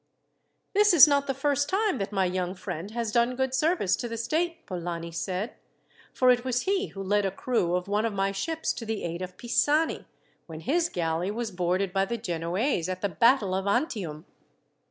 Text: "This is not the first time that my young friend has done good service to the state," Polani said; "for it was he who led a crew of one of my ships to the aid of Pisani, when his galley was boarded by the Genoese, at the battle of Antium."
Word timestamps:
"This 0.73 0.95
is 0.95 1.07
not 1.07 1.27
the 1.27 1.33
first 1.35 1.69
time 1.69 1.99
that 1.99 2.11
my 2.11 2.25
young 2.25 2.55
friend 2.55 2.89
has 2.89 3.11
done 3.11 3.35
good 3.35 3.53
service 3.53 3.95
to 3.97 4.07
the 4.07 4.17
state," 4.17 4.65
Polani 4.65 5.11
said; 5.11 5.53
"for 6.11 6.31
it 6.31 6.43
was 6.43 6.63
he 6.63 6.87
who 6.87 7.03
led 7.03 7.23
a 7.23 7.29
crew 7.29 7.75
of 7.75 7.87
one 7.87 8.03
of 8.03 8.11
my 8.11 8.31
ships 8.31 8.73
to 8.73 8.85
the 8.87 9.03
aid 9.03 9.21
of 9.21 9.37
Pisani, 9.37 10.07
when 10.47 10.61
his 10.61 10.89
galley 10.89 11.29
was 11.29 11.51
boarded 11.51 11.93
by 11.93 12.05
the 12.05 12.17
Genoese, 12.17 12.89
at 12.89 13.01
the 13.01 13.09
battle 13.09 13.53
of 13.53 13.67
Antium." 13.67 14.25